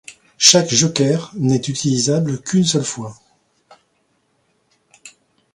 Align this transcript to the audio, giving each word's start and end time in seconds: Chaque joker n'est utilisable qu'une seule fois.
Chaque 0.39 0.73
joker 0.73 1.29
n'est 1.35 1.61
utilisable 1.61 2.41
qu'une 2.41 2.63
seule 2.65 2.83
fois. 2.83 3.13